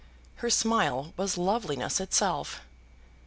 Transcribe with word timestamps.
Her 0.37 0.49
smile 0.49 1.13
was 1.15 1.37
loveliness 1.37 1.99
itself. 1.99 2.61